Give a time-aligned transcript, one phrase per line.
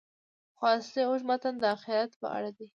[0.57, 2.65] خو اصلي اوږد متن د آخرت په اړه دی.